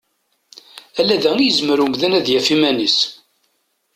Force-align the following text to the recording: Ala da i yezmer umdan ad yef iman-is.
Ala 0.99 1.15
da 1.23 1.31
i 1.37 1.43
yezmer 1.45 1.79
umdan 1.85 2.17
ad 2.19 2.27
yef 2.29 2.47
iman-is. 2.55 2.97